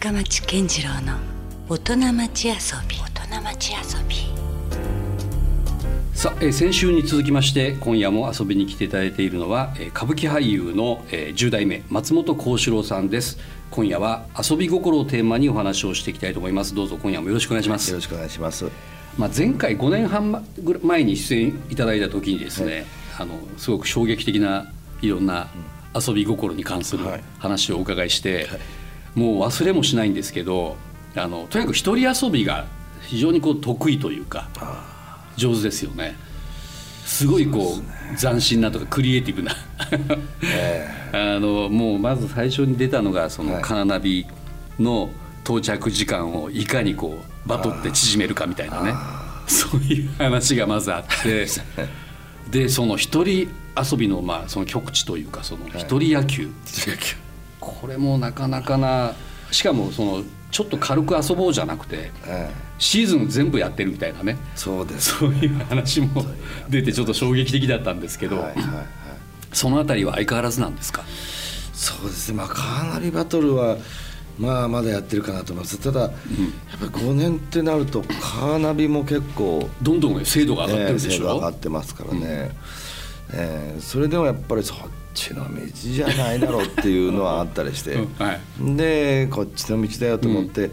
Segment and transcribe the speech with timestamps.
[0.00, 1.18] 深町健次郎の
[1.68, 2.54] 大人町遊
[2.88, 2.96] び。
[2.96, 4.16] 大人町遊び。
[6.14, 13.38] さあ、えー先週に続きまして今夜も遊びに来ていただいているのは、えー歌舞伎俳優の、えー10代目松本幸四郎さんです。
[13.70, 16.74] 今夜は遊び心をテーマにお話をしていきたいと思います。
[16.74, 17.90] どうぞ今夜もよろしくお願いします。
[17.90, 18.64] よろしくお願いします。
[19.18, 22.86] まあ、前回5年半ぐらい前に出演いただいた時にですね、
[23.18, 24.66] あのすごく衝撃的な
[25.02, 25.48] いろんな
[25.94, 27.20] 遊び心に関するはい。
[27.38, 28.48] 話をお伺いして、
[29.14, 30.76] もう忘れもしないんですけど
[31.16, 32.66] あのとにかく一人遊びが
[33.02, 34.48] 非常にこう得意というか
[35.36, 36.16] 上手ですよね。
[37.04, 39.52] すごいこう斬新なとかクリエイティブな。
[41.12, 43.62] あのもうまず最初に出たのがそのはい。
[43.62, 44.26] カーナビ
[44.78, 45.10] の
[45.42, 48.94] 到着時間をいかにこうバトって縮めるかみたいなね。
[49.48, 51.46] そういう話がまずあって。
[52.50, 56.50] でその一人遊びのまあその極致というかその一人野球、
[57.60, 59.14] これもなかなかな
[59.50, 65.18] しかもそのちょっと軽く遊ぼうじゃなくてええシーズン全部やってるみたいなねそうです。
[65.18, 66.24] そういう話も
[66.68, 68.86] 出てちょっと衝撃的だったんですけど、はいはいはい。
[69.52, 71.04] そのあたりは相変わらずなんですか？
[71.74, 72.38] そうですね。
[72.38, 73.76] まあカーナビバトルは
[74.38, 75.78] まあまだやってるかなと思います。
[75.78, 82.20] ただ、やっぱり5年ってなるとカーナビも結構どんどんね精度が上がってるでしょ、ええ精度上がってますからね。
[83.34, 84.78] ええそれでもやっぱりそっ
[85.14, 88.76] ちの道じゃないだろうっていうのはあったりして、うんはい。
[88.76, 90.70] でこっちの道だよと思って、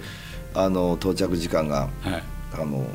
[0.54, 2.24] あの到着時間がはい。
[2.54, 2.86] あの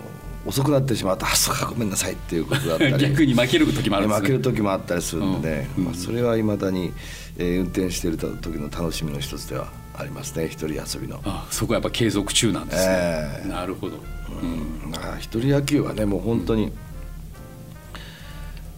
[0.45, 2.99] 遅くなってしまうと「あそうかごめんなさい」っていうことだったり。
[2.99, 4.27] 逆に負ける時もあるんですね。
[4.27, 5.85] 負ける時もあったりするんでね、うん。
[5.85, 6.93] まあ、それはいまだに、
[7.39, 10.47] えー運転している時の楽しみの一つではありますね。
[10.47, 11.21] 一人遊びの。
[11.25, 13.49] あそこはやっぱ継続中なんですね、ええ。
[13.49, 13.97] なるほど、
[14.43, 14.91] うん。
[14.91, 16.73] だから一人野球はねもう本当に、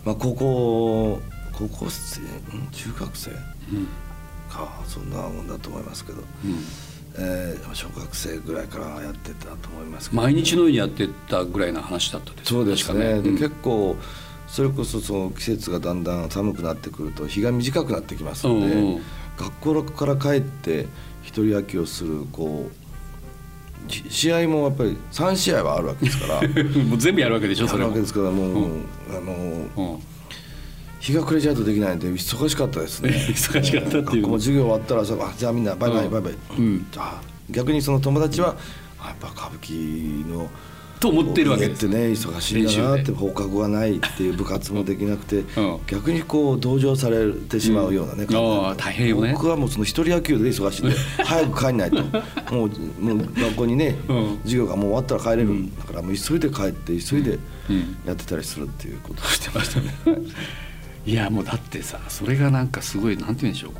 [0.05, 1.23] まあ高校
[1.59, 2.21] 高校生？
[2.21, 2.25] ん？
[2.73, 3.31] 中学生？
[3.31, 3.89] うん。
[4.49, 6.59] かそんなもんだと思いますけど、うん。
[7.17, 10.23] えー小学生ぐらいからやってたと思いますけど。
[10.23, 13.21] 毎日のようにやってたぐらいの話だったですそうですね。
[13.23, 13.39] でうん。
[13.39, 13.97] 結構
[14.47, 19.03] それこそその季節がだんだん寒くなってくると日が短くなってきますので、うんうん。
[19.37, 20.87] 学校から帰って
[21.23, 26.41] 一人野球をするこうじ試合もやっぱり3試合はあるわけですから。
[26.85, 27.91] もう全部やるわけでしょそれも。
[27.93, 28.87] あるわけですからもう、うん。
[29.11, 30.14] あのうん
[31.05, 33.11] 日が暮れちゃうとできないんで忙しかったですね。
[33.29, 34.05] 忙しかったっていう。
[34.05, 36.11] 学校も授業終わったらさあじゃあみんなバイバイうん。
[36.11, 36.87] バイバイ、うん。
[36.97, 37.21] あ
[37.51, 38.57] 逆にその友達は
[38.99, 40.49] あやっぱ歌舞伎の
[41.01, 41.85] と思ってるわけです。
[41.85, 45.79] 家ってね忙しいんだなって放課後がないっていう部活もできなくて、うん。
[45.87, 48.27] 逆にこう同情されてしまうようなね、う
[48.73, 48.77] ん。
[48.79, 49.33] 大変よね。
[49.35, 52.03] 僕はもうその一人野球で忙しいんで 早く帰んないと。
[52.51, 54.39] もうもう学校にね、うん。
[54.45, 57.39] 授業がもう終わったら帰れる、だからもう急いで帰って急いで
[57.69, 57.97] うん。
[58.07, 59.95] やってたりするっていうことをしてましたね。
[61.07, 63.73] いやもうだってさそれがなんかすごいなんて言うんでしょ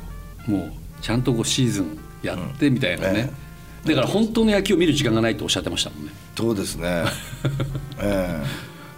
[0.47, 0.71] うもう
[1.01, 3.31] ちゃんとこうシーズンやってみたいなね、
[3.85, 6.11] だから本当の野球を見る時間がないとおっしゃってましたもんね。
[6.35, 7.05] そうですね。
[7.99, 8.45] ええ。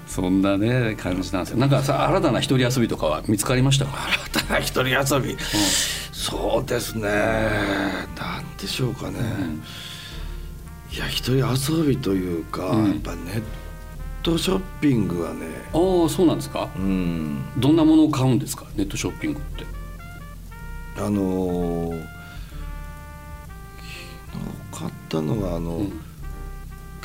[0.08, 1.58] そんなね感じなんですよ。
[1.58, 3.92] なんかさ新たな一人遊びとかは見つかりましたか？
[4.32, 5.38] 新たな一人遊び、
[6.14, 7.10] そうですね。
[8.18, 9.20] なんでしょうかね。
[10.94, 11.46] いや一人
[11.76, 12.92] 遊びというか、うん。
[12.92, 13.44] やっぱネッ
[14.28, 16.70] トショッピングはね、ああそうなんですか？
[16.76, 18.66] うん、どんなものを買うんですか？
[18.76, 19.66] ネットショッピングって。
[20.98, 22.08] あのー
[24.34, 24.40] 昨
[24.78, 25.90] 日買ったのはあの、うん。
[25.90, 25.98] 化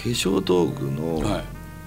[0.03, 1.45] 粧道具の、はい。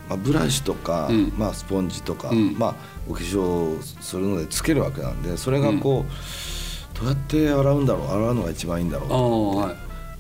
[0.08, 1.34] まあ、ブラシとか、うん。
[1.38, 2.58] まあ、スポンジとか、うん。
[2.58, 2.76] まあ、
[3.10, 9.12] お化粧するのでつけるわけなんでそれがこう、どうやって洗うんだろう洗うのが一番いいんだろう。
[9.12, 9.16] あ
[9.66, 9.76] あはい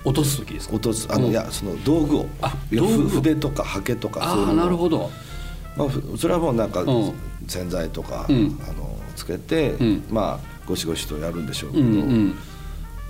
[0.05, 0.75] 落とす時ですか？
[0.75, 1.07] 落とす。
[1.11, 2.27] あの、うんいやその道具を。
[2.41, 3.09] あ道具。
[3.09, 5.09] 筆とかハケとかそういうあなるほど。
[5.75, 7.13] まあ、ふそれはもうなんかうん。
[7.47, 8.57] 洗剤とか、うん。
[8.67, 10.03] あのつけて、うん。
[10.09, 11.89] まあゴシゴシとやるんでしょうけうど、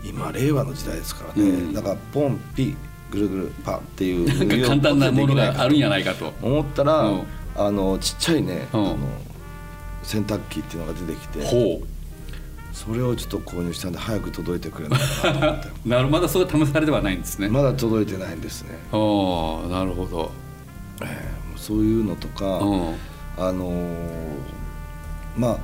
[0.03, 1.73] 今令和の時代ですからね、うん。
[1.73, 2.75] だからポンピ
[3.11, 6.33] ぐるぐるパンっていう なんか簡単なものがあるんやないかと。
[6.41, 7.21] 思ったら、うん。
[7.57, 8.79] あのちっちゃいね、うん。
[8.79, 8.97] あの
[10.03, 11.81] 洗濯機っていうのが出てきてほ
[12.75, 15.69] それをちょっと購入したんで早く届いてくれないかなと思って。
[15.85, 17.47] う なるまだそれが試されてはないんですね。
[17.47, 18.97] まだ届いてないんですね、あ
[19.65, 20.29] あなるほど。
[21.01, 22.95] ええもうそういうのとか、うん。
[23.37, 24.35] あのー
[25.37, 25.57] まあ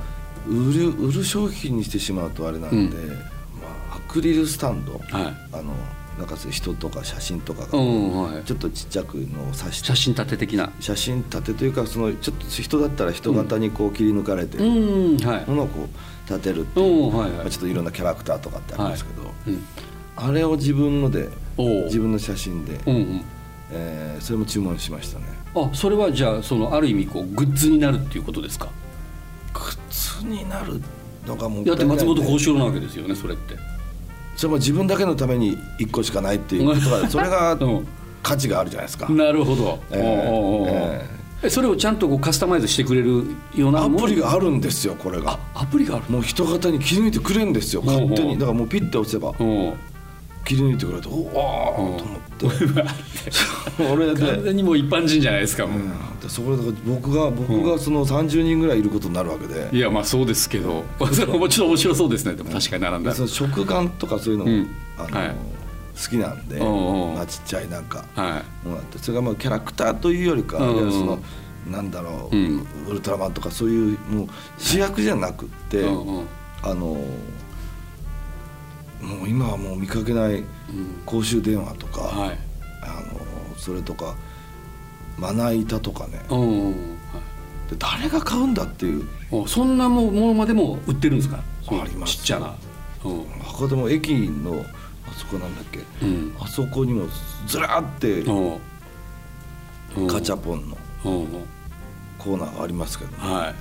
[0.46, 3.10] 売る売る商品にしてしまうとあれなんで、うん。
[3.10, 3.18] ま
[3.92, 5.02] あ、アクリルスタンド、はい。
[5.52, 5.74] あの
[6.18, 8.44] なんか人とか写真とかが、うんはい。
[8.44, 10.70] ちょっとちっちゃくのを刺して写真立て的な。
[10.80, 15.44] 写真立てというかそのちょっと人だったら人型にこう切り抜かれてるうんはい。
[15.48, 17.50] ものをこう立てるっていう、うんはい。
[17.50, 19.64] ちょっといろんなキャラクターとかってありますけど、うん
[20.14, 23.24] あれを自分ので自分の写真で、うんうん。
[23.70, 25.24] えーそれも注文しましたね。
[25.54, 28.68] あそれはじゃあそのある意味こうグッズになるっていうことですか？
[29.52, 30.80] 靴になる
[31.26, 33.54] のがもだって松本幸四四郎なわけですよねそれって
[34.36, 37.86] それも自分だけのために1個しかないっていうことが それがうん。
[38.22, 40.28] 価値があるじゃないですか、なるほど、ええ。
[40.30, 40.68] おうおうおう。
[40.68, 41.08] え
[41.42, 41.50] え。
[41.50, 43.24] それをちゃんとこうカスタマイズしてくれる
[43.56, 45.40] ようなアプリがあるんですよこれが。
[45.54, 46.04] アプリがある。
[46.08, 48.34] もう人型に切り抜いてくれるんですよ勝手に。
[48.38, 49.44] だからもうピッて押せばう。
[49.44, 49.72] ん
[50.44, 52.20] 切り抜いてくれておおーと思っ
[52.50, 53.30] て。
[53.76, 56.20] それで完全にもう一般人じゃないですかもう、うん。
[56.20, 60.84] でそこで僕が僕がその30人ぐらいいることになるわけで、いやまあそうですけど。
[61.12, 62.34] それもちろん面白そうですね。
[62.34, 63.16] でも確かに並んだら。
[63.16, 64.68] その食感とかそういうのも、うん。
[64.98, 65.36] あのはい。
[65.94, 68.66] 好きなんで、まあ、ちっちゃいなんかはい。
[68.66, 71.18] ものがあってそれがまあキャラクターというよりか、うんうその
[71.70, 72.66] なんだろう、うん。
[72.88, 74.28] ウルトラマンとかそういうもう
[74.58, 76.26] 主役じゃなくって、うんうん。
[76.62, 76.96] あの
[79.02, 80.44] もう今はもう見かけない
[81.04, 82.38] 公衆電話とか、はい。
[82.82, 84.14] あのそれとか
[85.18, 86.20] まな板とかね。
[86.30, 87.70] うんうんうんはい。
[87.70, 89.06] で誰が買うんだっていう。
[89.30, 91.42] おそんなもものまでも売ってるんですか？
[91.68, 92.18] あります。
[92.18, 92.54] ちっちゃな、
[93.04, 93.24] うん。
[93.42, 94.64] 博多も駅の
[95.06, 96.34] あそこなんだっけ、うん。
[96.38, 97.06] あそこにも
[97.46, 98.60] ずらーってうん
[99.96, 100.06] うん。
[100.06, 101.28] ガチャポンのうんうん。
[102.18, 103.54] コーナーがありますけど、はい。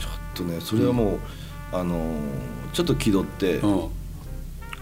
[0.00, 1.18] ちょっとねそれはもう、
[1.72, 2.18] あのー
[2.72, 3.90] ちょっと気取ってうん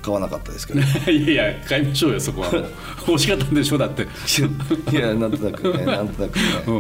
[0.02, 2.66] 買わなかったですけど、 いやいや買いましょうよそこはもう。
[3.08, 4.02] 欲しかったんでしょだって。
[4.02, 6.76] いやなんとなくね なんとなくね、うん。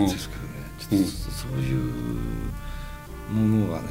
[0.00, 0.06] うん。
[0.08, 1.92] ですけどねちょっとそういう
[3.32, 3.86] ものがね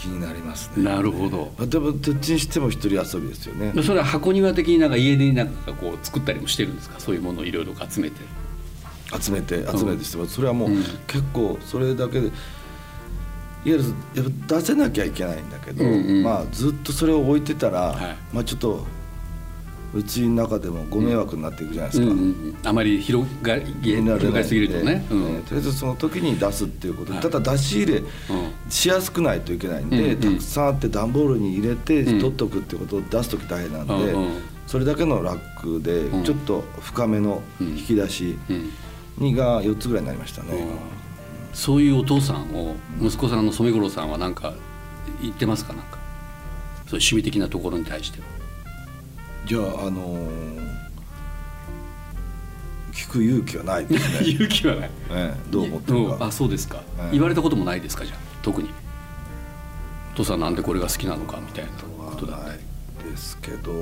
[0.00, 0.84] 気になりますね。
[0.84, 1.52] なるほど。
[1.58, 3.72] あでもどっちにしても一人遊びですよね。
[3.74, 6.96] でそれは箱庭的になんか家でなんかこう作ったりもしてるんですか？
[6.98, 8.16] そういうものをいろいろ集めて。
[9.20, 10.82] 集めて集めてしてますそれはもううん。
[11.06, 12.30] 結構それだけで
[13.64, 16.22] ゆるやっぱ出せなきゃいけないんだけど、うんうん。
[16.22, 18.16] まあずっとそれを置いてたら、はい。
[18.32, 18.86] まあちょっと
[19.94, 22.56] うちの中でもご迷惑になっていくじゃないですか、うんうんうん。
[22.64, 25.22] あまり広が広がりすぎるとね、うん。
[25.22, 27.22] えーとりあえずその時に出すっていうことで、はい。
[27.22, 28.06] ただ出し入れうん。
[28.70, 32.20] しやすくないといけないんで、うんうんたくさんあって段ボールに入れてうん。
[32.20, 34.32] 取っとくってことを出す時大変なんで、うんうん。
[34.66, 36.24] それだけのラックでうん。
[36.24, 38.70] ちょっと深めの引き出しうん。
[39.18, 40.66] にが4つぐらいになりましたね、
[41.52, 44.54] そういうお父さんを息子さんの染五郎さんは何か
[45.20, 45.72] 言ってますか？
[45.72, 45.98] なんか。
[46.86, 48.26] そういう趣味的なところに対しては。
[49.46, 50.72] じゃああのー
[52.92, 54.90] 聞く勇気はないですね、 勇気はない。
[55.10, 57.12] ええどう思ってるうんかあそうですか、ええ。
[57.12, 58.04] 言われたこともないですか？
[58.04, 58.68] じゃあ特に。
[60.14, 61.70] お父さんなんでこれが好きなのかみたいな
[62.10, 62.58] ことだはったり。
[62.58, 63.72] ないですけど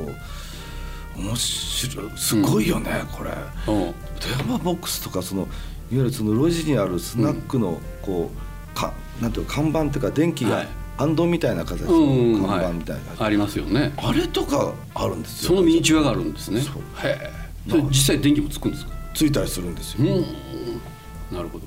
[1.17, 2.11] 面白い。
[2.17, 3.31] すごいよね、これ。
[3.67, 3.83] うん。
[4.21, 5.49] 電話ボックスとかその
[5.93, 10.69] いわゆるその路地にあるスナックのこう、かなんていうか看板っていうか電気がはい。
[10.99, 13.91] 暗道みたいな形のうん看板みたいな、ありますよね。
[13.97, 15.49] あれとかあるんですよ。
[15.49, 16.61] そのミニチュアがあるんですね。
[16.61, 16.75] そう。
[17.03, 17.19] へ
[17.67, 17.83] え。
[17.89, 18.93] 実際電気もつくんですか？
[19.15, 21.37] ついたりするんですよ、うん。
[21.37, 21.65] なるほど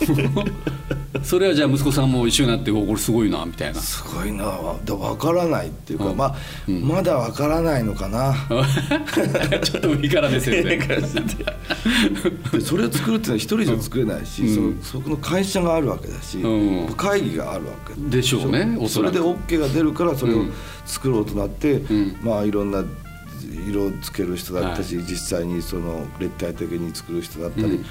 [1.22, 3.80] それはじゃあ息子さんも一緒になって「おこれすごいな」みたいな。
[3.80, 4.44] すごいな。
[4.44, 6.16] わだ分からないっていうか、うん。
[6.16, 6.34] まあ、
[6.68, 6.82] うん。
[6.82, 8.34] まだ分からないのかな、
[9.62, 10.40] ちょっと上からで。
[10.40, 10.76] すよね
[12.52, 12.60] で。
[12.60, 14.54] それを作るっていうのは一人じゃ作れないし、うん。
[14.54, 16.94] そのそこの会社があるわけだし、うん。
[16.94, 20.52] 会議があるわけでしょうねおそれで OK が出るからそれをうん。
[20.84, 22.16] 作ろうとなって、ん。
[22.22, 22.84] まあいろんな
[23.68, 27.84] 色をつける人だったし、実際にその立体的に作る人だったりうん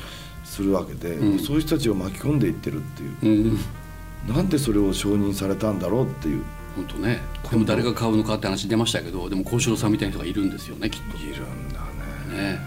[0.46, 1.40] するわけで、うん。
[1.40, 3.16] そういう人たちを巻き込んでいってるっていう。
[3.22, 4.34] うん。
[4.34, 6.44] なんでそれを承認されたんだろうっていう。
[6.76, 7.22] 本当ね。
[7.50, 12.38] でも誰が買うのかって話出ましたけどでも幸四郎さんみたいな人がいるんですよねきっいるんだとね。
[12.38, 12.60] ね。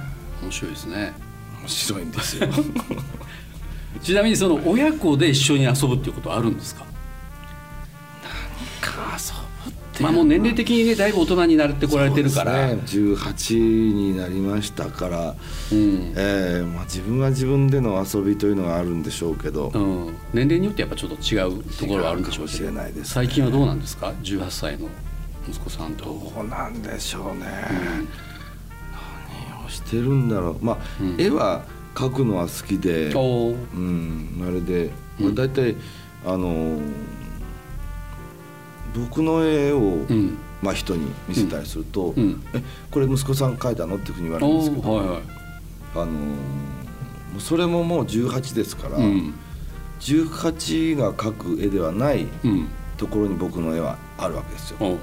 [0.43, 1.13] 面白いですね。
[1.61, 2.49] 面白いんですよ。
[4.03, 6.87] ちなみにその親子で一緒に遊ぶっていうことはあるんですかか？
[10.01, 12.69] まあもう年齢的にねだいぶ大人になってこられてるから。
[12.69, 15.35] ね、18になりましたから、
[15.73, 16.13] うん。
[16.17, 22.65] えーまあ、自分は自分での遊びというのがあるんでしょうけど、うん、年齢によってやっぱちょっと違うところはあるんでしょうけど。
[22.65, 23.05] 違うかもしれないですね。
[23.05, 24.89] 最近はどうなんですか？18歳の
[25.49, 26.05] 息子さんと。
[26.05, 27.47] どうなんでしょうね、
[29.53, 30.65] 何をしてるんだろう。
[30.65, 31.17] まあ、うん。
[31.19, 31.65] 絵は
[31.95, 33.19] 描くのは好きで、う
[33.79, 35.35] ん、あれで、まあ、うん。
[35.35, 35.77] 大体
[36.27, 36.81] あのー
[39.07, 40.39] 僕の絵を、うん。
[40.61, 42.43] まあ、人に見せたりすると「うん。
[42.53, 45.19] えこれ息子さん描いたの?」っていうふうに言われるんおですけど、ーはいはい。
[45.95, 46.09] あのー
[47.39, 49.35] それももう18ですから、うん。
[50.01, 52.67] 18が描く絵ではないうん。
[52.97, 54.99] ところに僕の絵はあるわけですよ、おう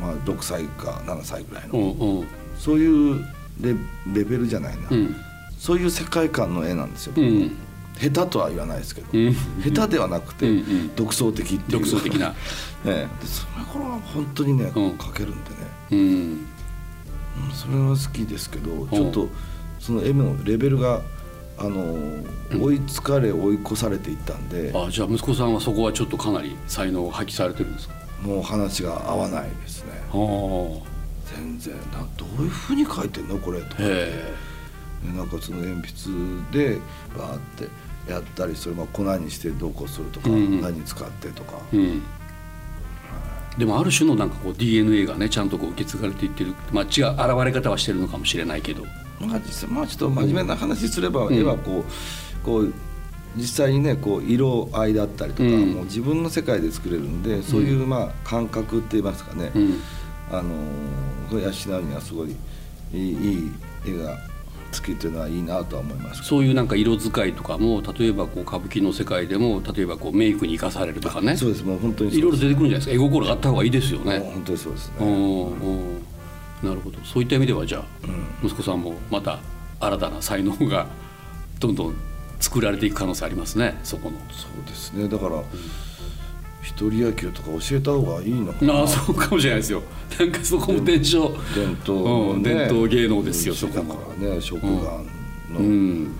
[0.00, 2.24] まあ、6歳か7歳ぐらいの、
[2.56, 3.24] そういう
[3.60, 3.74] レ
[4.14, 5.16] レベルじゃないな、うん。
[5.58, 7.50] そういう世界観の絵なんですよ、うん
[7.98, 9.34] 下手とは言わないですけど、うん。
[9.62, 10.46] 下手ではなくて、
[10.96, 11.80] 独創的っていう。
[11.80, 12.34] 独創的な。
[12.86, 13.22] ええ。
[13.22, 14.90] でその頃は本当にね、うん。
[14.92, 15.56] 描けるんでね、
[15.90, 15.98] うん。
[15.98, 16.46] うん
[17.54, 19.28] それは好きですけどちょっと
[19.78, 21.00] その絵のレベルが
[21.56, 21.96] あの
[22.52, 27.94] 追いつかれ追い越されていったんで、あじゃあ息子さんはそこはちょっとかなり才能を発揮されてるんですか？
[28.22, 29.92] もう話が合わないですね。
[30.12, 30.82] は
[31.34, 31.74] 全然。
[31.92, 33.38] などういうふうに書いてんの？
[33.38, 33.60] これ。
[33.62, 35.88] とかなんかその鉛
[36.50, 36.78] 筆で
[37.16, 37.68] バーって
[38.08, 40.60] やったりそれも粉にしてどうこうするとか、うん。
[40.60, 42.02] 何使ってとか、えうん。
[43.58, 48.84] でもある種のなんかこう DNA がねちゃんとこう受け継がれていってるまあ違う現れ方はしてるのかもしれないけど。
[49.20, 51.34] まあまあちょっと真面目な話すれば、うん。
[51.34, 52.72] 絵はこうこう
[53.36, 55.72] 実際にねこう色合いだったりとか、うん。
[55.74, 59.80] もう自分の世界で作れるんでそういうまあ感覚って言いますかね、うん。
[60.32, 60.54] あの
[61.28, 62.34] それ養うにはすごい
[62.92, 63.52] いいいい
[63.86, 64.16] 絵が
[64.72, 71.36] 好きっていうのはいいなとは思いますそういうなんか色使いとかも例えばこう歌舞伎の世界でも例えばこうメイクに生かされるとかね。
[71.36, 71.64] そうです。
[71.64, 72.92] もう本当にいろいろ出てくるんじゃないですか。
[72.94, 74.18] 絵心があった方がいいですよね。
[74.18, 75.56] 本当にそうですうんね、
[76.62, 76.98] うんなるほど。
[77.04, 77.84] そういった意味ではじゃあ、
[78.44, 79.38] 息子さんもまた
[79.80, 80.86] 新たな才能が
[81.58, 81.94] どんどん
[82.38, 84.18] 作られていく可能性ありますねそこの。
[84.30, 85.08] そうですね。
[85.08, 85.42] だから、
[86.62, 88.74] 一人野球とか教えた方がいいのかな？
[88.74, 89.82] ああそうかもしれないですよ。
[90.18, 91.30] なんかそこも伝承。
[91.54, 95.04] 伝統のうんね、伝統芸能ですよそこだもからね食玩
[95.52, 96.16] の、うん。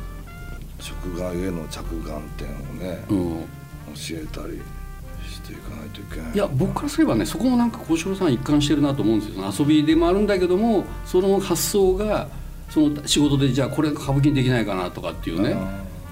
[0.79, 3.45] 食玩への着眼点をね、うん。
[3.95, 4.61] 教えたり
[5.29, 9.53] していかないといけないいや僕からすればねそこもなんか幸四郎さん一貫してるなと思うんですよ。
[9.59, 12.29] 遊びでもあるんだけどもその発想が
[12.71, 15.57] その仕事でじゃあこれ歌舞伎にできないかなとかっていうね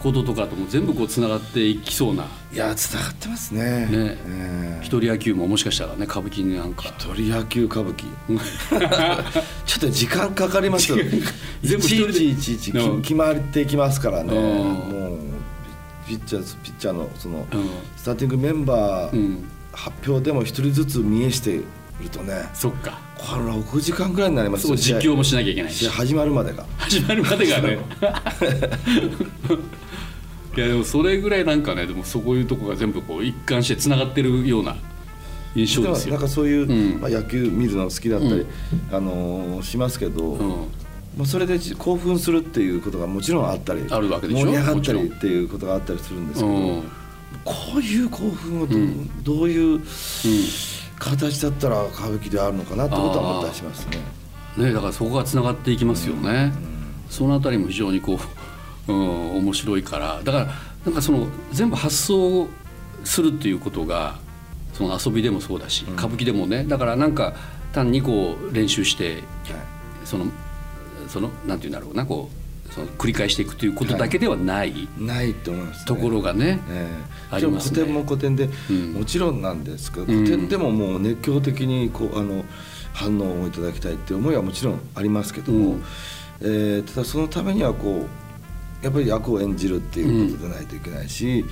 [0.02, 2.26] こととかとも全部こうつながっていきそうな。
[2.52, 3.62] いやつながってますね。
[3.62, 3.88] ね。
[3.90, 6.84] ええ一人野球ももしかしたらね歌舞伎になんか。
[6.98, 8.04] 一人野球歌舞伎。
[9.66, 10.92] ちょっと時間かかります。
[10.92, 10.98] よ
[11.62, 12.24] 全部一人で。
[12.24, 14.36] いちいち決まっていきますからね。
[14.36, 14.42] うん。
[14.42, 15.18] もう
[16.06, 17.68] ピッチャーピッチャーのそのうん。
[17.96, 19.44] スターティングメンバーうん。
[19.72, 22.48] 発表でも一人ずつ見えしているとね。
[22.54, 22.98] そっか。
[23.18, 24.76] これ6時間ぐらいになりますよ。
[24.76, 25.88] 実況もしなきゃいけないし。
[25.88, 26.64] 始まるまでが。
[26.78, 27.78] 始まるまでがね
[30.56, 34.76] いやでもそれぐらいなんかねでもそういうとこが全部こう一貫してつながってるような
[35.54, 36.14] 印象ですよ。
[36.14, 37.00] なんかそういう、うん。
[37.00, 38.46] まあ、野球見るの好きだったり、
[38.92, 40.48] あのーしますけど、うん。
[41.16, 44.46] まあ、それでじ興奮するっていうことがもちろんあったりあるわけでしょ？
[44.46, 46.82] 盛り上がったりっていうことがあったりするんですけど、うん。
[47.44, 49.24] こういう興奮をど,、うん。
[49.24, 49.80] どういう
[50.98, 53.98] 形だったら歌舞伎であるのかなってことは思ったりしますね。
[54.56, 56.52] ね、だからそこがつながっていきますよね、
[57.08, 58.18] そのあたりも非常にこう、
[58.88, 60.20] うん、面白いから。
[60.24, 60.48] だから
[60.84, 62.48] なんかその全部発想
[63.04, 64.18] するっていうことが
[64.72, 66.64] その遊びでもそうだし、歌舞伎でもね。
[66.64, 67.34] だからなんか
[67.72, 69.22] 単にこう練習して
[70.04, 70.26] その
[71.08, 74.88] そのなんて言うんだろうなこうその繰り返していくということだけではない。
[74.98, 76.88] ないと思います、ね、ところがね、え
[77.30, 77.34] え。
[77.34, 77.76] ありますね。
[77.76, 78.92] 古典も古典で、うん。
[78.94, 80.24] もちろんなんですけどうん。
[80.24, 82.44] 古典でももう熱狂的にこうあの
[82.92, 85.82] 反応をいただきたいっていう思いはもちろんありますけども、うん。
[86.40, 88.27] えーただそのためにはこう
[88.82, 91.44] やっぱり役を演じるっていうことでないといけないし、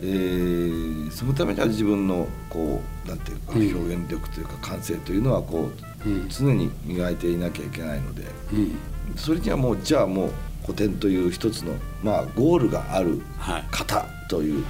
[0.00, 5.70] えーそのためには自分のこうなんていうかうん表現力というか感性というのはこ
[6.04, 6.28] う、うん。
[6.28, 8.24] 常に磨いていなきゃいけないので。
[8.52, 8.76] うん。
[9.16, 10.30] それにはもうじゃあもう
[10.62, 13.64] 古典という一つの、まあ、ゴールがあるはい。
[13.70, 14.64] 型という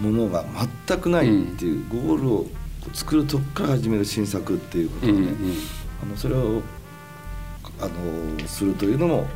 [0.00, 0.44] ものが
[0.86, 2.46] 全くないっていう、ゴールを
[2.92, 5.36] 作るとこから始める新作っていうことうんがね、
[6.02, 6.60] あのそれを
[7.80, 9.26] あのするというのも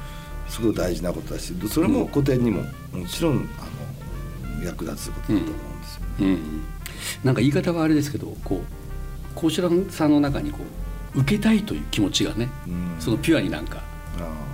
[0.49, 2.63] すごく大事なことだしそれも古典にも
[2.93, 5.53] もちろんあの役立つことだと思うんで
[5.87, 6.01] すよ。
[6.01, 6.09] ね。
[6.21, 6.27] うん。
[6.27, 6.63] うん。
[7.25, 10.59] なんか言い方はあれですけどこう幸四郎さんの中にこ
[11.15, 12.97] う受けたいという気持ちがね、うん。
[12.99, 13.83] そのピュアになんか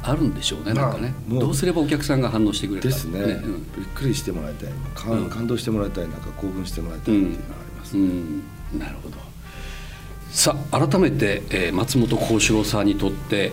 [0.03, 1.15] ああるんでしょうねなんかね。
[1.27, 2.89] まどうすればお客さんが反応してくれるか。
[2.89, 3.21] ーですね。
[3.21, 3.53] うん。
[3.75, 5.31] びっくりしてもらいたい感,、うん。
[5.31, 7.39] 感動してもらいたいなんか興奮してもらいたいっていうのがあ
[7.71, 8.43] ります、うん、
[8.79, 9.17] なるほど。
[10.31, 13.53] さあ改めて、えー松本幸四郎さんにとって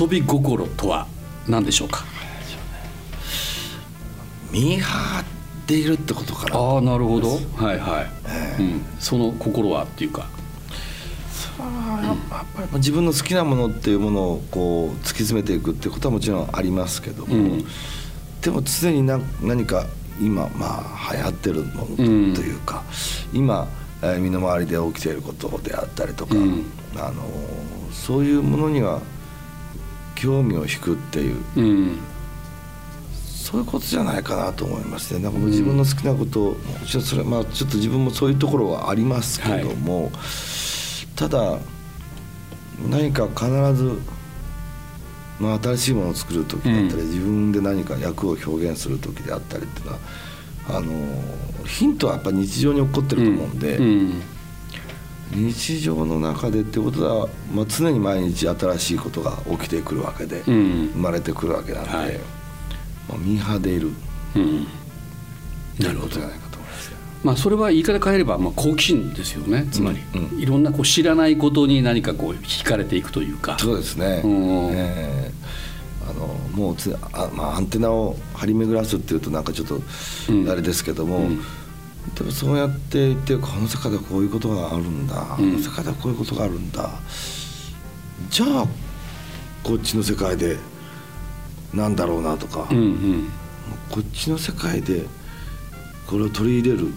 [0.00, 1.06] 遊び心とは？
[1.48, 2.04] 何でしょうか？
[4.50, 5.26] ミーハーっ
[5.66, 6.58] ているってことかな。
[6.58, 7.30] ああなるほど。
[7.56, 8.06] はいは
[8.58, 10.28] い、うん、その心はっていうか。
[11.56, 17.64] やっぱり自分の好きなものっていうものをこう突き詰めていくってことはもちろんありますけども、うん。
[18.42, 19.86] でも常に何何か
[20.20, 22.82] 今まあ流行ってるものとうんいうか、
[23.32, 23.68] 今、
[24.02, 26.64] えー身の回りで起きていることであったりとか、うん。
[26.96, 27.22] あの
[27.92, 29.00] そういうものには
[30.24, 31.36] 興味を引くっていう。
[31.56, 31.98] うん
[33.44, 35.22] そういうことじゃないかなと思いますね。
[35.22, 40.10] なんかもう自分の好きなことを、もちろんそれまあちょっと自分もそういうところはありますけども、
[41.14, 41.58] ただ
[42.88, 43.98] 何か必ず、
[45.38, 47.10] まあ、新しいものを作る時だったり、うん。
[47.10, 49.98] 自分で何か役を表現する時であったりっていうのは
[50.70, 50.92] あの
[51.66, 54.22] ヒントはやっぱ日常に起こってると思うんで、うん
[55.34, 60.90] 日常の中でってことは、まあ、常に毎日新しいことが起きてくるわけで、うん。
[60.94, 62.18] 生まれてくるわけなんで、はい。
[63.08, 63.90] まあ、ミーハーでいる
[64.36, 64.66] うん。
[65.80, 66.96] ということじゃないかと思いますね。
[67.24, 69.66] まあ、それは言い方変えればまあ好奇心ですよね。
[69.72, 73.56] つまり、うんいろんなこう知らないことに何かこう惹かれていくというか。
[73.58, 74.68] そうですね、うん。
[74.72, 75.34] えー
[76.06, 79.80] あのもうつあ、まあ、アンテナを張り巡らすっていうとなんかちょっと
[80.28, 80.50] うん。
[80.50, 81.42] あれですけども、うん
[82.16, 86.90] でもそうやっていってこの世界ではこういうことがあるんだ、うんこの世界ではこういうことがあるんだ。
[88.30, 88.66] じゃあ
[89.62, 90.58] こっちの世界で
[91.72, 93.28] なんだろうなとか、うんうん。
[93.90, 95.04] こっちの世界で
[96.06, 96.92] これを取り入れる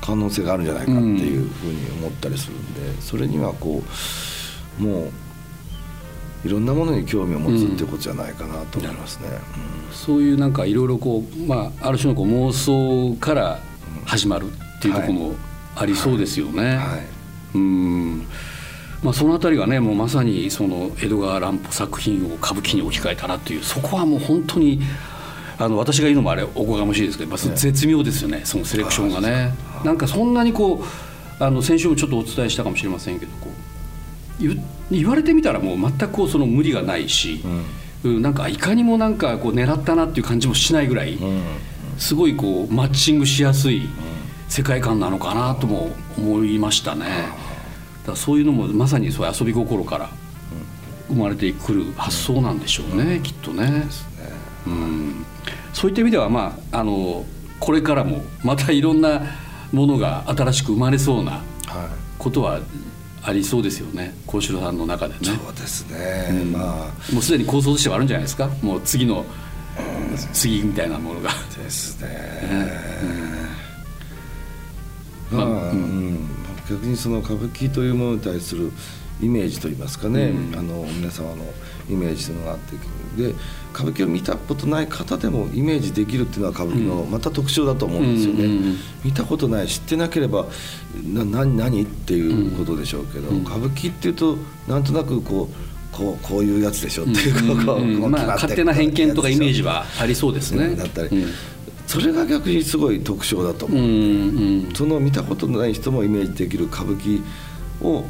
[0.00, 3.82] 可能性があるんじゃないかっていうふうに思ったりするんで、それにはこ
[4.80, 5.10] うもう
[6.46, 9.28] いろんなものに興味を持つっていうことじゃないかなと思いますね。
[9.92, 13.58] そういうなんかいろいろこう、まあ、ある種のこう妄想から
[14.04, 15.34] 始まるっていうところも
[15.74, 16.76] ありそうですよね。
[16.76, 17.06] はい。
[17.56, 18.26] うん。
[19.02, 24.80] まあ、そのあたりがねもうまさにその江戸川乱歩作品を歌舞伎に置き換えたなというそこはもう本当に
[25.58, 29.54] あの私が言うのもあれおこがましいですけど、まあ、絶妙ですよねそのセレクションがね。
[29.84, 33.52] なんかそんなにこうあの先週もちょっとお伝えしたかもしれませんけどこう
[34.40, 37.40] 言言われてみたらもう全くこうその無理がないし、
[38.04, 38.22] うん。
[38.22, 41.42] なんかいかにもなんかこう狙ったなっていう感じもしないぐらい、うん。
[41.98, 43.88] すごいこうマッチングしやすい
[44.48, 47.06] 世界観なのかなとも思いましたね。
[48.06, 50.10] だそういうのもまさにそう遊び心から
[51.08, 53.88] 生まれてくる発想なんでしょうね、きっとね。
[54.66, 55.24] うん。
[55.72, 57.24] そういった意味ではまああの
[57.58, 59.22] これからもまたいろんな
[59.72, 61.42] ものが新しく生まれそうなはい。
[62.18, 62.60] ことは
[63.28, 65.20] ありそうですよね幸四郎さんの中でね。
[65.22, 67.12] そうですね、まあ。
[67.12, 68.48] もうすでに構想としてはあるんじゃないですか？
[68.62, 69.24] もう次の
[70.32, 71.30] 次みたいなものが。
[71.56, 72.08] ですね、
[75.32, 76.28] まあまあうん。
[76.70, 78.72] 逆にその歌舞伎というものに対する
[79.20, 81.44] イメージといいますかね、あの皆様の
[81.88, 82.76] イメージというのがあって
[83.16, 83.34] で
[83.72, 90.46] 歌舞伎を見たことない方でもイメージできるっていうのは歌舞伎のまた特徴だと思うんですよね、うんうんうん見たことない知ってなければ
[91.04, 97.90] な何何っていうことでしょうけど、歌舞伎っていうとなんとなくこうこうこういうやつでしょっていう、こううん。
[97.90, 100.74] う決まって勝手な偏見とかイメージはありそうですね。
[100.74, 101.30] だったり、うん。
[101.86, 103.86] それが逆にすごい特徴だと思う、うん
[104.66, 104.74] うん。
[104.74, 107.22] その見たことのない人もイメージできる歌舞伎
[107.80, 108.04] を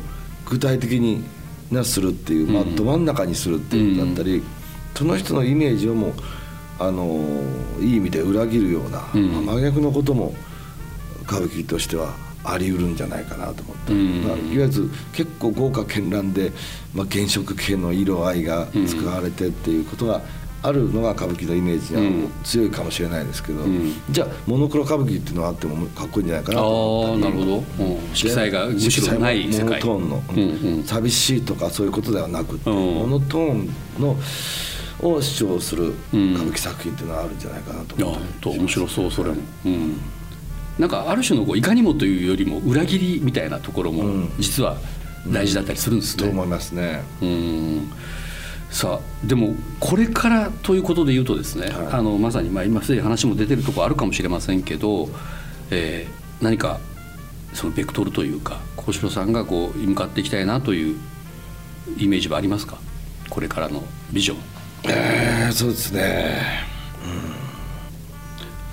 [0.47, 1.23] 具体的に
[1.71, 4.43] なするっていう、まあ、ど真ん中にするっていうことだったり、
[4.95, 6.13] その人のイメージをもう
[6.79, 7.21] あの
[7.81, 9.45] いい意味で裏切るような、うん。
[9.47, 10.35] まあ真逆のことも
[11.23, 16.53] 歌舞伎としてはあり得るんじゃないかなと思った、うんまあ、いわゆる結構豪華絢爛で、
[16.95, 20.23] まあ、原色系の色合いが使われてっていうことが
[20.67, 22.25] あるのが歌舞伎のイメージにうん。
[22.25, 23.93] は強いかもしれないですけど、ん。
[24.11, 27.65] じゃあモノクロ歌舞伎っていうのがあってもかっこいいんじゃないかなあとあなるほど、うん。
[28.15, 29.67] 色彩がむしろない世界。
[29.67, 34.17] モノトーンの、うんうん寂しいとかそういうことではなくて、うんモノトーンの
[35.03, 40.01] を主張するうん歌舞伎作品っていうのはあるんじゃないかなと思っ本たり当面白そうそれも、うん、
[40.79, 44.33] なんかある種のこういかにもというよりも裏切りみたいなところもうん。
[44.39, 44.77] 実は
[45.29, 46.25] 大事だったりするんですね。
[46.25, 47.03] と思いますね。
[47.21, 47.93] うん
[48.77, 51.87] さあでもこれからということで言うとですね、はい。
[51.93, 55.09] あのまさにまあ今すでに話も出てるところあるかもしれませんけど、
[55.71, 56.79] えー何か
[57.55, 60.97] そのベクトルというか幸四郎さんがこう向かっていきたいなという
[61.97, 62.77] イメージはありますか？
[63.31, 64.39] これからのビジョン。
[64.91, 66.37] えーそうですね、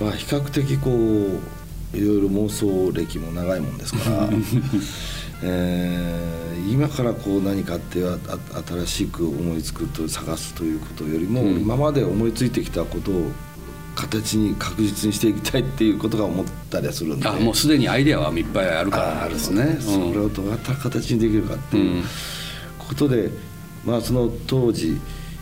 [0.01, 4.27] うん、まあ比較的こういろいろ妄想歴も長いもんですから、
[5.43, 6.34] えー
[6.71, 8.17] 今からこう何かってあ
[8.56, 11.62] あ新しく思いつくと探すということよりも、うん。
[11.62, 13.32] 今まで思いついてきたことを
[13.95, 17.27] 形に確実にしていきたいっていうことが思ったりはするんで。
[17.27, 19.23] あもうすでにアイデアはいっぱいあるから。
[19.23, 19.77] あるですね。
[19.82, 22.03] それをどうやったら形にできるかっていう
[22.79, 23.29] ことで、
[23.86, 24.99] まあその当時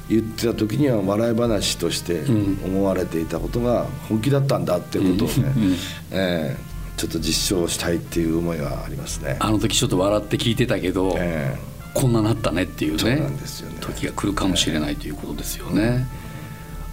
[0.09, 2.23] 言ってた時には笑い話として
[2.65, 5.75] 思われていたことが本気だったんだっていうことをね、うんうん。
[6.11, 9.37] えーちょっと実証したいっていう思いはありますね。
[9.39, 11.57] あの時ちょっと笑って聞いてたけど、え
[11.93, 16.07] こんななったねっていうねそうなんですよね時が来るかもしれないということですよね。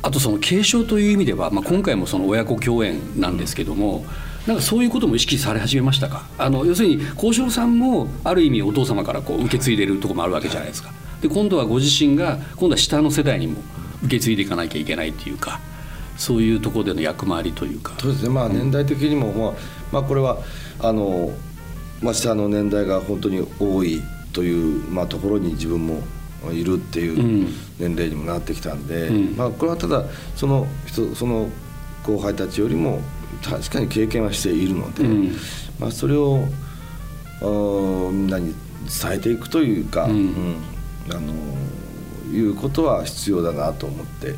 [0.03, 4.07] あとその継承という意味では、まあ、今回もその親子共演なんですけども、
[4.47, 6.27] なんかそういうことも意識され始めましたか？
[6.39, 10.91] あの要するに幸四郎さんもある意味お父様からこう受け継いでるところもあるわけじゃないですか。
[11.21, 13.61] で今度はご自身が今度は下の世代にも
[14.05, 15.61] 受け継いでいかなきゃいけないっていうか
[16.17, 17.95] そういうところでの役回りというか。
[18.01, 20.39] そうですねまあ年代的にも、まあまあ、これは
[20.81, 21.33] あの、
[22.03, 26.03] まあ、下の年代が本当に多いという、まあ、ところに自分も
[26.53, 27.47] いるっていううん。
[27.79, 29.37] 年齢にもなってきたんで、うん。
[29.37, 30.05] まあ、これはただ
[30.37, 31.49] その人その
[32.05, 33.01] 後輩たちよりも
[33.43, 35.37] 確かに経験はしているので、うん。
[35.79, 36.45] まあ、それを
[37.41, 38.55] みんなに
[39.03, 40.13] 伝えていくというか、うん。
[40.13, 40.57] うん
[41.11, 41.33] あの
[42.31, 44.35] いうことは必要だなと思って。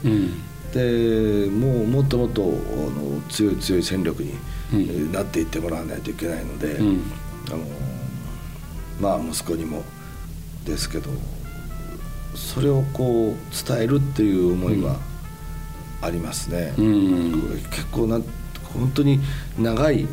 [0.74, 4.34] うんでもうもっともっとあの強い強い戦力に
[4.72, 5.12] うん。
[5.12, 7.02] なっていってもらわないといけないので、うん。
[7.48, 7.58] あの
[9.00, 9.82] まあ息子にも
[10.64, 11.10] ですけど
[12.34, 14.96] それをこう伝えるっていう思いは
[16.02, 16.72] ありますね。
[16.78, 17.60] うん。
[17.70, 18.20] 結構な
[18.72, 19.20] 本当に
[19.58, 20.06] 長い、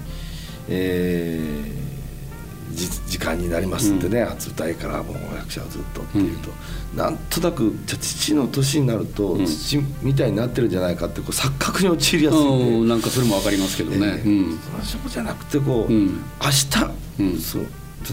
[0.70, 1.87] えーじ
[2.73, 6.49] 時間になりますんでね、初舞台からもう役者をずっとっていうと、
[6.95, 9.45] なんとなくじゃあ父の年になると、ん。
[9.45, 12.71] 父みたいになってるんじゃないかってこう錯覚に陥りやすいんで。
[12.77, 14.27] うんなんかそれもわかりますけどね、え。
[14.27, 14.41] うん。
[14.51, 16.06] ーそうじゃなくてこう、うん。
[16.41, 17.38] 明日、うん。
[17.39, 17.67] そう例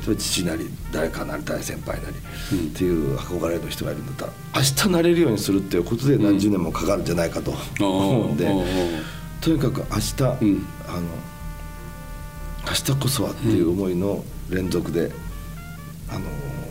[0.06, 2.16] えば父なり誰かなり大先輩なり
[2.52, 2.58] うん。
[2.58, 8.48] っていう憧れの人がいるんだったら明日なれるようにするっていうことで何十年もかかるんじゃないかと思うんで、
[9.40, 10.66] とにかく明日、うん。
[10.88, 11.02] あの
[12.66, 15.10] 明日こそはっていう思いの連続で、
[16.08, 16.20] あの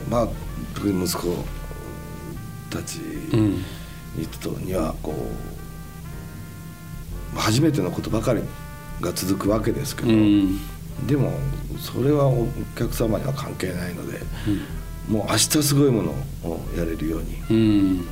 [0.10, 0.28] まあ
[0.76, 1.36] 特に息子
[2.70, 3.00] たち
[3.34, 3.64] うん
[4.16, 5.14] にとにはこ
[7.36, 8.42] う初めてのことばかり
[9.02, 10.60] が続くわけですけど、うん。
[11.08, 11.32] でも
[11.80, 14.20] それはお客様には関係ないので、
[15.10, 16.12] もう明日すごいもの
[16.44, 18.08] をやれるようにっうん。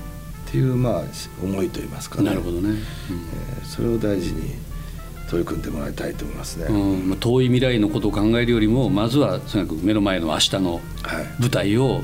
[0.47, 1.03] ていうまあ
[1.43, 2.29] 思いといいますかね。
[2.29, 4.55] なるほどね、えーそれを大事に
[5.31, 6.65] 取り組んでもらいたいと思いますね。
[6.65, 10.81] うんまあ遠い未来のことを考えるよりもまずはとにかく目の前の明日のはい。
[11.39, 12.01] 舞台を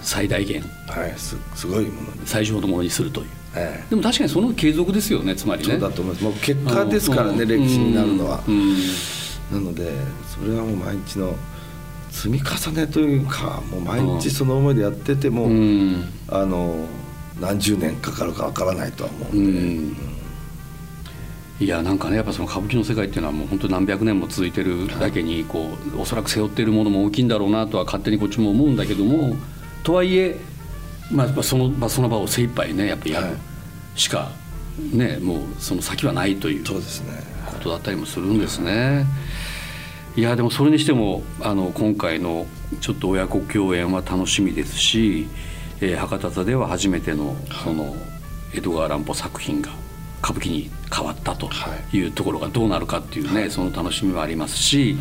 [0.00, 3.26] 最大限はい、すすごいものに、最小のものにするという。
[3.56, 5.74] えでも確かにその継続ですよねつまりね。
[5.74, 6.24] えそうだと思います。
[6.24, 8.76] もう結果ですからね、うん歴史になるのは、うん。
[9.52, 9.90] なので
[10.28, 11.34] それはもう毎日の
[12.10, 16.04] 積み重ねというかもう毎日その思いでやってても、うん。
[16.28, 16.86] あの
[17.40, 19.88] 何十年かかるかわからないとは思ううん。
[19.88, 19.96] で、ん
[21.60, 29.34] いやなんかねやっぱその歌舞伎の世界っていうのはもう本当何百年も続いてるだけにこうおそらく背負っているものも大きいんだろうなとは勝手にこっちも思うんだけども
[29.82, 30.38] とはいえ、
[31.10, 33.36] まあ、その場その場を精一杯ねやっぱやるはい。
[33.96, 34.30] しか、
[34.92, 37.20] ねもうその先はないというそうですね。
[37.46, 39.04] ことだったりもするんですね。
[40.16, 42.46] いやでもそれにしてもあの今回の
[42.80, 45.26] ちょっと親子共演は楽しみですし、
[45.80, 47.96] えー博多座では初めてのその
[48.54, 49.70] 江戸川乱歩作品が
[50.28, 54.98] 歌舞伎に変わったとはいいうところがどうなるかっていうね、その楽しみもありますし、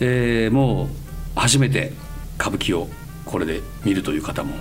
[0.00, 0.88] えーもう
[1.34, 1.92] 初めて
[2.38, 2.88] 歌舞伎を
[3.24, 4.54] これで見るという方も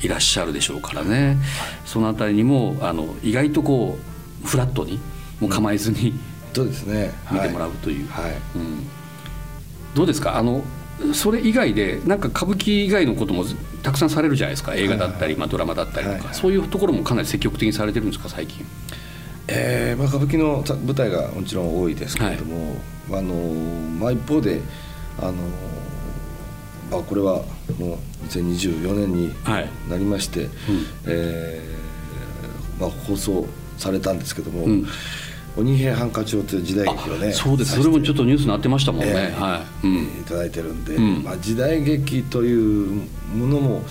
[0.00, 1.36] いらっしゃるでしょうからね、
[1.84, 3.98] そのあたりにもあの意外とこ
[4.42, 4.98] うフラットに
[5.38, 6.14] もう構えずに
[6.54, 7.12] そうですね。
[7.30, 8.86] 見てもらうという、はい、はいうん。
[9.94, 10.38] どうですか？
[10.38, 10.64] あの
[11.12, 13.44] それ以外でなんか歌舞伎以外のことも
[13.82, 14.74] たくさんされるじゃないですか。
[14.74, 16.20] 映画だったり、まあ、ドラマだったりとか、はい。
[16.28, 16.34] はい。
[16.34, 18.30] そういうところもかなり積極的にされてるんですか？
[18.30, 18.64] 最近
[19.48, 22.76] えーまあ、歌舞伎の舞台がもちろん多いですけれども、
[23.12, 23.34] あの
[23.98, 24.60] まあ、一方で
[25.20, 25.34] あの、
[26.90, 27.44] まあ、これは
[27.78, 29.68] もう2024年にはい。
[29.88, 30.48] なりまして、
[31.06, 33.46] えーまあ、放送
[33.78, 34.86] されたんですけども「うん。
[35.56, 37.76] 鬼平犯科帳」という時代劇をねそうです。
[37.76, 40.02] それもちょっとニュースになってましたもんね、ええはい、うん。
[40.02, 41.22] いただいてるんで、うん。
[41.22, 43.02] まあ、時代劇という
[43.34, 43.82] ものも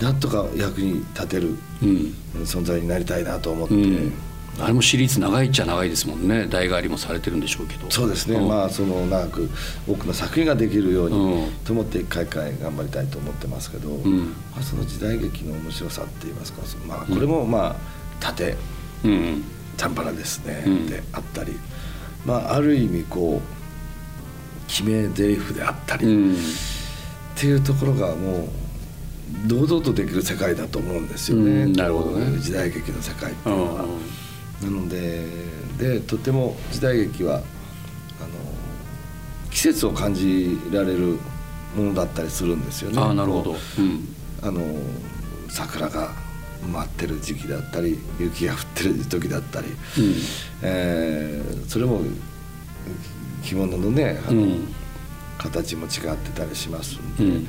[0.00, 2.14] なんとか役に立てるうん。
[2.44, 4.12] 存在になりたいなと思って、うん、
[4.58, 6.46] あれもシリーズ長いっちゃ長いですもんね。
[6.48, 7.90] 代替わりもされてるんでしょうけど。
[7.90, 8.48] そうですね、ん。
[8.48, 9.50] まあその長く
[9.86, 11.52] 多くの作品ができるように、うん。
[11.64, 14.28] と思って一回一回頑張りたいと思ってますけど、ん。
[14.52, 17.76] まあ、その時代劇の面白さって言いますか、まあ、これもまあ
[18.20, 18.56] 縦
[19.04, 19.44] うん。
[19.76, 20.86] チャンバラですね、うん。
[20.86, 21.52] であったり、
[22.24, 26.34] まあ、ある意味こう決め台詞であったり、うん。
[26.34, 26.36] っ
[27.34, 28.48] ていうところがも
[29.44, 31.72] う堂々とできる世界だと思うんですよね、うん。
[31.72, 32.38] なるほどね。
[32.38, 33.84] 時代劇の世界ってういうのは。
[34.62, 35.26] んなので
[35.78, 37.44] でとても時代劇はあの
[39.50, 41.18] 季節を感じられる
[41.76, 43.00] ものだったりするんですよね。
[43.00, 43.52] ああなるほど。
[43.52, 43.94] こ、うん。
[43.94, 43.98] う
[44.42, 44.62] あの
[45.48, 46.10] 桜が
[46.72, 49.74] 待ってる時期だったり雪が降ってる時だったり、うん。
[50.62, 52.00] えーそれも
[53.42, 54.74] 着物のねあの、うん。
[55.38, 57.48] 形も違ってたりしますんで、うん。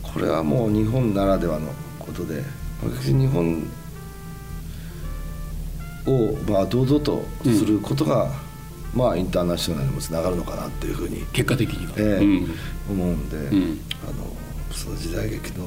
[0.00, 2.42] これはもう日本ならではのことで
[2.82, 3.66] 私日本
[6.06, 8.32] をまあ堂々とすることが、
[8.94, 12.50] まあインターナショナルにもつながるのかなっていうふうに、結果的には、ええうん。
[12.90, 13.78] 思うんで、ん。
[14.02, 14.36] あの
[14.72, 15.66] その時代劇の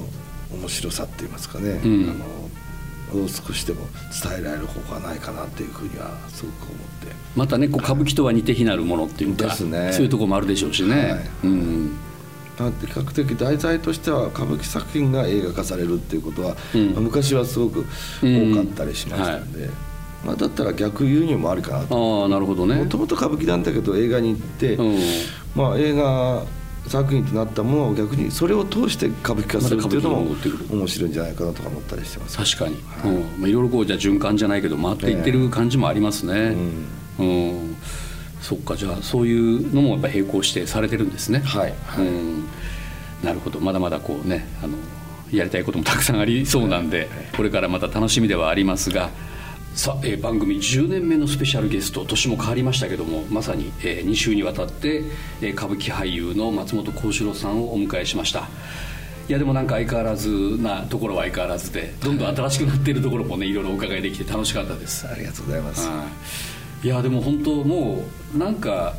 [0.53, 2.09] 面白さって言いますかね、うん。
[2.09, 3.85] あのを少しでも
[4.23, 7.15] 伝えられる方法はないかなっていうふうにはすごく思って。
[7.35, 9.91] またねこう歌舞伎とは似て非なるものっていうかですね。
[9.93, 11.29] そういうところもあるでしょうしね、はい。
[11.43, 11.95] うん。
[12.59, 16.91] まあ、比較的題材としては歌舞伎作品が映画化されるっていうことは、うん。
[16.91, 17.85] まあ昔はすごく
[18.21, 19.69] 多かったりしましたんで、
[20.23, 22.23] まあ、だったら逆輸入もありかなと。
[22.23, 22.75] ああなるほどね。
[22.75, 24.99] もともと歌舞伎なんだけど映画に行って、うん。
[25.55, 26.43] まあ、映画
[26.87, 30.35] 作品となったものを逆にそれを通して歌舞伎化するっていうのも
[30.71, 32.37] 面白いんじゃないかなとか思ったりしてます。
[32.37, 33.21] 確かに、うん。
[33.39, 36.55] まあ、いろいろこうじゃあ循環じゃないけど回っていってる感じもありますね、
[37.19, 37.75] うん。
[38.41, 41.39] そっかじゃあそういうのもやっぱ並行してされてるんですね。
[41.39, 41.73] はい。
[41.99, 42.43] うん。
[43.23, 43.59] なるほど。
[43.59, 44.73] まだまだこうねあの
[45.31, 49.09] やりたいこともたくさんありそうなんでこれからまた楽しみではありますが
[49.75, 55.03] さあ、えー番組10年目のスペシャルゲスト年も変わりましたけどもまさに、え2週にわたって、
[55.41, 58.47] えー歌舞伎俳優の松本幸四郎さんをお迎えしました。
[59.27, 65.07] いやでもなんか相変わらずなところは相変わらずでどんどん新しくなっているところもねいろいろお伺いできて楽しかったです。
[65.07, 66.05] ありがとうございます、は
[66.83, 68.03] い、いやでも本当も
[68.35, 68.95] うなんか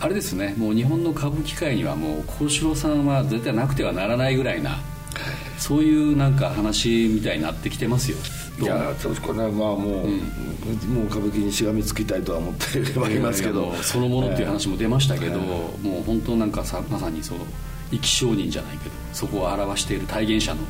[0.00, 4.78] あれですねもう日本の歌舞伎界にはもう幸四郎さんは絶対なくてはならないぐらいな
[5.58, 8.18] そういうなんか話みたいになってきてますよ
[8.58, 10.06] いやこれはまあもう、
[10.86, 13.72] もう歌舞伎にしがみつきたいとは思ってはいますけど。
[13.82, 17.40] そのものっていう話も出ましたけど、もう本当なんかさまさにその
[17.90, 20.62] 生き証人じゃないけどそこを表している体現者の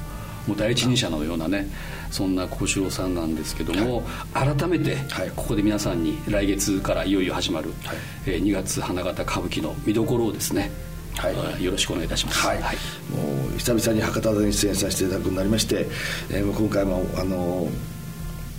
[0.46, 1.66] もう第一人者のようなね
[2.10, 5.30] そんな幸四郎さんなんですけども、改めてはい。
[5.34, 7.96] ここで皆さんに来月からいよいよ始まる、はい。
[8.26, 10.70] えー2月花形歌舞伎の見どころをですね、
[11.18, 11.32] はい。
[11.34, 12.46] えーよろしくお願いいたします。
[12.46, 15.86] はい、もう久々に博多で出演させていただくことになりまして、
[16.30, 17.68] えーもう今回もあの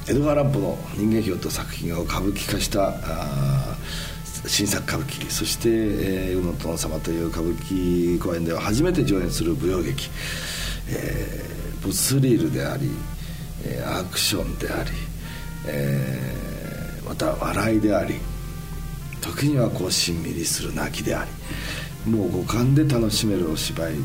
[0.10, 10.10] 江戸川乱歩の人間表と作品を歌舞伎化したあー新作歌舞伎そして「えー、宇野殿様」という歌舞伎公演では初めて上演する舞踊劇、
[10.90, 12.90] えー、ブスリルであり、
[13.66, 14.92] えーアクションであり、
[15.66, 18.16] えーまた笑いであり
[19.22, 21.32] 時にはこうしんみりする泣きであり
[22.08, 23.96] もう五感で楽しめるお芝居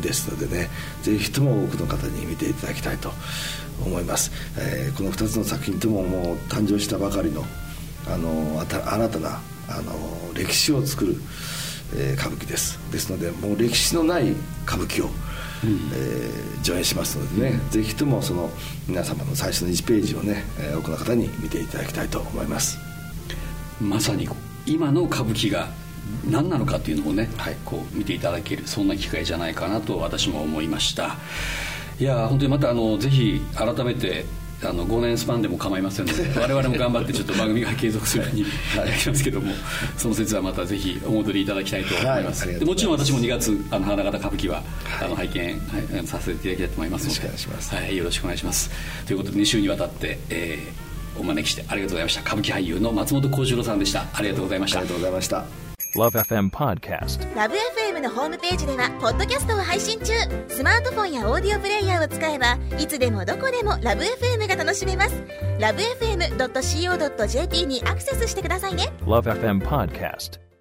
[0.00, 0.68] ですのでね
[1.02, 3.12] ぜひとも多くの方に見ていただきたいと
[3.84, 7.44] 思います、えーこの2つの作品とももう誕生したばかりの
[8.06, 9.92] あのあた新たなあの
[10.34, 11.16] 歴史を作る、
[11.96, 12.78] えー歌舞伎です。
[12.90, 14.32] ですのでもう歴史のない
[14.66, 15.08] 歌舞伎を、
[15.64, 18.48] えー上演しますのでね、ぜひともその
[18.86, 22.78] 皆様の最初の1ページをね、えー多くの方に見ていただきたいと思います。
[23.80, 24.28] まさに
[24.66, 25.68] 今の歌舞伎が
[26.28, 27.56] 何なのかっていうのをね、はい。
[27.64, 31.16] こう見ていただけるそんな機会じゃないかなと私も思いました。
[31.98, 34.24] いや本当にまたあのぜひ改めて
[34.64, 39.52] あの5年スパンでも構いませんので 我々も頑張ってちょっと番組が継続する ようにやりますけども
[39.96, 45.06] その説はまたぜひお戻りいただきたいと思います,、もちろん私も2月あの花形歌舞伎は、はい。
[45.06, 47.74] あの拝見、はいさせていただきたいと思いますのでよろしくお願いします。
[47.74, 48.70] はい、よろしくお願いします。
[49.06, 52.22] ということで2週にわたって、えーお招きしてありがとうございました。
[52.22, 54.06] 歌舞伎俳優の松本幸四郎さんでした。
[54.14, 54.78] ありがとうございました。
[54.78, 55.61] ありがとうございました
[55.94, 57.20] Love FM Podcast.
[57.36, 60.12] ラブ f m のホームページではポッドキャストを配信中
[60.48, 65.22] スマートフォンやオーディオプレイヤーを使えばいつでもどこでもラブ f m が楽しめます
[65.60, 70.51] ラブ FM.co.jp にアクセスしてくださいね Love FM Podcast.